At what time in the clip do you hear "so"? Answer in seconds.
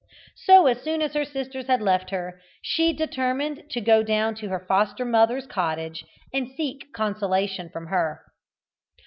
0.45-0.65